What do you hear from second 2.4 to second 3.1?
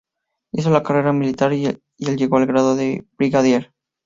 grado de